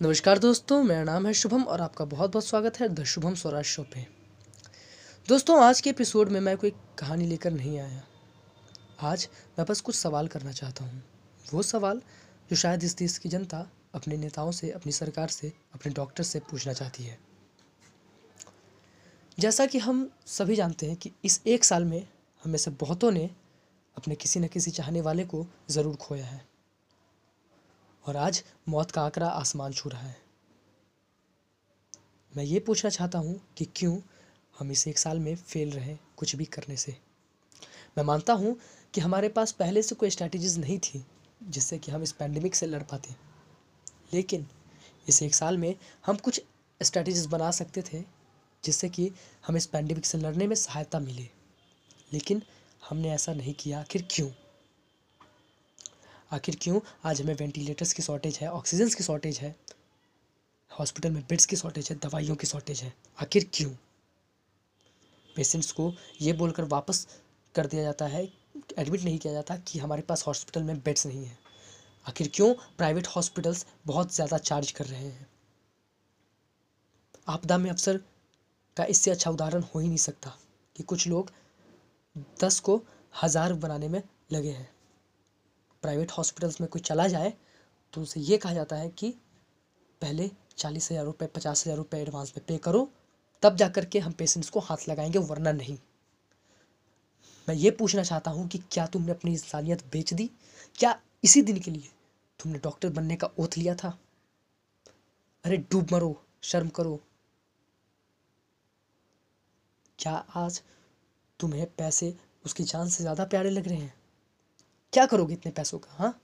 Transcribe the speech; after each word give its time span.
नमस्कार 0.00 0.38
दोस्तों, 0.38 0.82
मेरा 0.82 1.02
नाम 1.04 1.26
है 1.26 1.32
शुभम 1.32 1.62
और 1.62 1.80
आपका 1.80 2.04
बहुत 2.04 2.30
बहुत 2.30 2.44
स्वागत 2.44 2.78
है 2.80 2.88
द 2.88 3.04
शुभम 3.04 3.34
स्वराज 3.34 3.64
शो 3.64 3.82
पे। 3.82 4.00
दोस्तों, 5.28 5.60
आज 5.62 5.80
के 5.80 5.90
एपिसोड 5.90 6.28
में 6.28 6.40
मैं 6.40 6.56
कोई 6.56 6.70
कहानी 6.98 7.26
लेकर 7.26 7.50
नहीं 7.50 7.78
आया। 7.78 8.02
आज 9.00 9.28
मैं 9.58 9.66
बस 9.66 9.80
कुछ 9.80 9.94
सवाल 9.94 10.28
करना 10.28 10.52
चाहता 10.52 10.84
हूँ। 10.84 11.02
वो 11.52 11.62
सवाल, 11.62 12.02
जो 12.50 12.56
शायद 12.56 12.84
इस 12.84 12.96
देश 12.96 13.18
की 13.18 13.28
जनता 13.28 13.66
अपने 13.94 14.16
नेताओं 14.16 14.50
से, 14.52 14.70
अपनी 14.70 14.92
सरकार 14.92 15.28
से, 15.28 15.52
अपने 15.74 15.92
डॉक्टर 15.92 16.24
से 16.24 16.40
पूछना 16.40 16.72
चाहती 16.72 17.04
है। 17.04 17.18
जैसा 19.38 19.66
कि 19.66 19.78
हम 19.78 20.10
सभी 20.26 20.56
जानते 20.56 20.86
हैं 20.86 20.96
कि 20.96 21.12
इस 21.24 21.40
एक 21.46 21.64
साल 21.64 21.84
में 21.84 22.06
हमें 22.42 22.58
से 22.58 22.70
बहुतों 22.70 23.10
ने 23.10 23.30
अपने 23.96 24.14
किसी 24.14 24.40
न 24.40 24.46
किसी 24.46 24.70
चाहने 24.70 25.00
वाले 25.00 25.24
को 25.24 25.46
ज़रूर 25.70 25.96
खोया 25.96 26.26
है। 26.26 26.53
और 28.06 28.16
आज 28.16 28.44
मौत 28.68 28.90
का 28.90 29.02
आंकड़ा 29.02 29.26
आसमान 29.26 29.72
छू 29.72 29.88
रहा 29.88 30.00
है। 30.00 30.16
मैं 32.36 32.44
ये 32.44 32.60
पूछना 32.60 32.90
चाहता 32.90 33.18
हूँ 33.18 33.40
कि 33.58 33.64
क्यों 33.76 33.98
हम 34.58 34.70
इस 34.70 34.88
एक 34.88 34.98
साल 34.98 35.18
में 35.18 35.36
फेल 35.36 35.70
रहे 35.70 35.96
कुछ 36.16 36.36
भी 36.36 36.44
करने 36.44 36.76
से। 36.76 36.96
मैं 37.98 38.04
मानता 38.04 38.32
हूँ 38.32 38.56
कि 38.94 39.00
हमारे 39.00 39.28
पास 39.28 39.52
पहले 39.52 39.82
से 39.82 39.94
कोई 39.94 40.10
स्ट्रैटेजीज 40.10 40.58
नहीं 40.58 40.78
थी 40.78 41.04
जिससे 41.42 41.78
कि 41.78 41.92
हम 41.92 42.02
इस 42.02 42.12
पैंडमिक 42.12 42.54
से 42.54 42.66
लड़ 42.66 42.82
पाते। 42.82 43.14
लेकिन 44.12 44.46
इस 45.08 45.22
एक 45.22 45.34
साल 45.34 45.58
में 45.58 45.74
हम 46.06 46.16
कुछ 46.16 46.42
स्ट्रैटेजीज 46.80 47.26
बना 47.26 47.50
सकते 47.50 47.82
थे 47.82 48.04
जिससे 48.64 48.88
कि 48.88 49.10
हम 49.46 49.56
इस 49.56 49.66
पैंडमिक 49.66 50.06
से 50.06 50.18
लड़ने 50.18 50.46
में 50.46 50.56
सहायता 50.56 50.98
मिले। 50.98 51.28
लेकिन 52.12 52.42
हमने 52.88 53.10
ऐसा 53.10 53.34
नहीं 53.34 53.54
किया, 53.54 53.80
आखिर 53.80 54.08
क्यों? 54.10 54.30
आखिर 56.34 56.56
क्यों? 56.62 56.78
आज 57.04 57.20
हमें 57.22 57.34
वेंटिलेटर्स 57.34 57.92
की 57.92 58.02
शॉर्टेज 58.02 58.38
है 58.38 58.48
ऑक्सीजन 58.50 58.88
की 58.90 59.04
शॉर्टेज 59.04 59.38
है 59.38 59.54
हॉस्पिटल 60.70 61.10
में 61.10 61.22
बेड्स 61.22 61.46
की 61.46 61.56
शॉर्टेज 61.56 61.88
है, 61.90 61.96
दवाइयों 61.98 62.34
की 62.36 62.46
शॉर्टेज 62.46 62.80
है। 62.82 62.92
आखिर 63.22 63.48
क्यों? 63.54 63.70
पेशेंट्स 65.36 65.70
को 65.72 65.92
ये 66.22 66.32
बोलकर 66.32 66.64
वापस 66.64 67.06
कर 67.54 67.66
दिया 67.66 67.82
जाता 67.82 68.06
है 68.06 68.24
एडमिट 68.78 69.02
नहीं 69.02 69.18
किया 69.18 69.32
जाता 69.32 69.56
कि 69.58 69.78
हमारे 69.78 70.02
पास 70.02 70.26
हॉस्पिटल 70.26 70.62
में 70.62 70.76
बेड्स 70.78 71.06
नहीं 71.06 71.24
है। 71.24 71.38
आखिर 72.06 72.30
क्यों? 72.34 72.52
प्राइवेट 72.78 73.06
हॉस्पिटल्स 73.06 73.64
बहुत 73.86 74.14
ज़्यादा 74.14 74.38
चार्ज 74.40 74.70
कर 74.72 74.86
रहे 74.86 75.04
हैं। 75.04 75.26
आपदा 77.28 77.58
में 77.58 77.70
अफसर 77.70 78.00
का 78.76 78.84
इससे 78.86 79.10
अच्छा 79.10 79.30
उदाहरण 79.30 79.62
हो 79.64 79.80
ही 79.80 79.86
नहीं 79.86 79.96
सकता 80.00 80.36
कि 80.76 80.82
कुछ 80.82 81.08
लोग 81.08 81.32
दस 82.42 82.60
को 82.60 82.82
हज़ार 83.22 83.52
बनाने 83.54 83.88
में 83.88 84.02
लगे 84.32 84.50
हैं। 84.50 84.72
प्राइवेट 85.84 86.10
हॉस्पिटल्स 86.10 86.60
में 86.60 86.68
कोई 86.70 86.82
चला 86.82 87.06
जाए 87.08 87.32
तो 87.94 88.02
उसे 88.02 88.20
ये 88.22 88.36
कहा 88.38 88.52
जाता 88.54 88.76
है 88.76 88.88
कि 88.90 89.10
पहले 90.00 90.30
चालीस 90.56 90.90
हज़ार 90.90 91.04
रुपये 91.04 91.28
पचास 91.28 91.62
हज़ार 91.66 91.76
रुपये 91.76 92.00
एडवांस 92.02 92.32
में 92.36 92.44
पे 92.46 92.58
करो, 92.58 92.88
तब 93.42 93.56
जा 93.56 93.68
कर 93.68 93.84
के 93.84 93.98
हम 93.98 94.12
पेशेंट्स 94.12 94.50
को 94.50 94.60
हाथ 94.60 94.88
लगाएँगे, 94.88 95.18
वरना 95.20 95.52
नहीं। 95.52 95.76
मैं 97.48 97.54
ये 97.54 97.70
पूछना 97.70 98.02
चाहता 98.02 98.30
हूँ 98.30 98.46
कि 98.48 98.58
क्या 98.72 98.86
तुमने 98.86 99.12
अपनी 99.12 99.32
इंसानियत 99.32 99.84
बेच 99.92 100.12
दी? 100.14 100.30
क्या 100.78 100.98
इसी 101.24 101.42
दिन 101.42 101.58
के 101.58 101.70
लिए 101.70 101.90
तुमने 102.40 102.58
डॉक्टर 102.58 102.88
बनने 102.90 103.16
का 103.16 103.30
ओथ 103.38 103.58
लिया 103.58 103.74
था? 103.74 103.98
अरे, 105.44 105.56
डूब 105.56 105.92
मरो, 105.92 106.16
शर्म 106.42 106.68
करो। 106.68 107.00
क्या 109.98 110.12
आज 110.36 110.60
तुम्हें 111.40 111.66
पैसे 111.78 112.14
उसकी 112.44 112.64
जान 112.64 112.88
से 112.88 113.02
ज़्यादा 113.04 113.24
प्यारे 113.24 113.50
लग 113.50 113.68
रहे 113.68 113.78
हैं? 113.78 113.94
क्या 114.94 115.04
करोगे 115.06 115.34
इतने 115.34 115.52
पैसों 115.52 115.78
का 115.78 115.94
हाँ? 115.94 116.18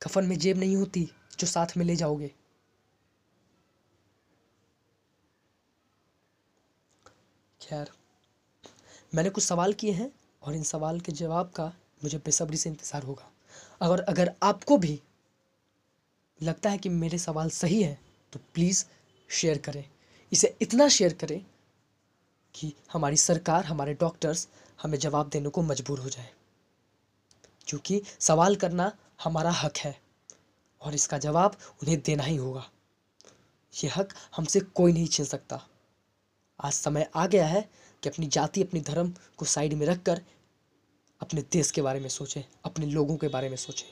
कफन 0.00 0.24
में 0.24 0.36
जेब 0.38 0.58
नहीं 0.58 0.76
होती 0.76 1.08
जो 1.38 1.46
साथ 1.46 1.76
में 1.76 1.84
ले 1.84 1.96
जाओगे। 1.96 2.30
खैर, 7.60 7.90
मैंने 9.12 9.30
कुछ 9.30 9.44
सवाल 9.44 9.72
किए 9.74 9.92
हैं 9.92 10.10
और 10.42 10.54
इन 10.54 10.62
सवाल 10.64 11.00
के 11.00 11.12
जवाब 11.12 11.50
का 11.56 11.66
मुझे 12.04 12.18
बेसब्री 12.18 12.56
से 12.56 12.70
इंतज़ार 12.70 13.02
होगा। 13.02 13.30
अगर 13.80 14.00
अगर 14.02 14.32
आपको 14.42 14.78
भी 14.78 15.00
लगता 16.40 16.70
है 16.70 16.78
कि 16.78 16.88
मेरे 16.88 17.18
सवाल 17.18 17.50
सही 17.52 17.82
है 17.82 17.98
तो 18.32 18.40
प्लीज़ 18.54 18.84
शेयर 19.30 19.58
करें। 19.60 19.84
इसे 20.32 20.54
इतना 20.62 20.88
शेयर 20.90 21.12
करें 21.14 21.40
कि 22.54 22.74
हमारी 22.92 23.16
सरकार, 23.18 23.64
हमारे 23.64 23.94
डॉक्टर्स 23.94 24.48
हमें 24.78 24.98
जवाब 24.98 25.28
देने 25.28 25.48
को 25.48 25.62
मजबूर 25.62 26.00
हो 26.00 26.08
जाए। 26.08 26.30
क्योंकि 27.72 28.02
सवाल 28.20 28.56
करना 28.56 28.90
हमारा 29.24 29.50
हक 29.50 29.76
है 29.76 29.94
और 30.80 30.94
इसका 30.94 31.18
जवाब 31.18 31.56
उन्हें 31.82 32.00
देना 32.02 32.22
ही 32.22 32.36
होगा। 32.36 32.64
ये 33.74 33.90
हक 33.90 34.08
हमसे 34.36 34.60
कोई 34.60 34.92
नहीं 34.92 35.06
छीन 35.06 35.26
सकता। 35.26 35.60
आज 36.60 36.72
समय 36.72 37.10
आ 37.14 37.26
गया 37.26 37.46
है 37.46 37.70
कि 38.02 38.08
अपनी 38.08 38.26
जाति, 38.26 38.62
अपनी 38.62 38.80
धर्म 38.80 39.14
को 39.36 39.44
साइड 39.44 39.72
में 39.72 39.86
रखकर 39.86 40.22
अपने 41.20 41.42
देश 41.42 41.70
के 41.70 41.82
बारे 41.82 42.00
में 42.00 42.08
सोचें, 42.08 42.42
अपने 42.64 42.86
लोगों 42.86 43.16
के 43.16 43.28
बारे 43.28 43.48
में 43.48 43.56
सोचें 43.56 43.88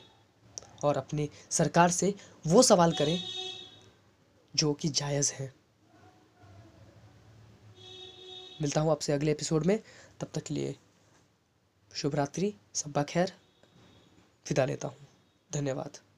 और 0.85 0.97
अपनी 0.97 1.29
सरकार 1.51 1.91
से 1.91 2.15
वो 2.47 2.63
सवाल 2.63 2.93
करें 2.93 3.23
जो 4.57 4.73
कि 4.75 4.89
जायज़ 4.89 5.33
हैं। 5.33 5.53
मिलता 8.63 8.81
हूँ 8.81 8.91
आपसे 8.91 9.13
अगले 9.13 9.31
एपिसोड 9.31 9.67
में। 9.67 9.79
तब 10.21 10.31
तक 10.35 10.43
के 10.43 10.55
लिए 10.55 10.77
शुभ 11.95 12.15
रात्रि 12.15 12.55
सब्बा 12.75 13.03
खैर। 13.03 13.33
विदा 14.47 14.65
लेता 14.65 14.89
हूँ। 14.89 14.97
धन्यवाद। 15.53 16.10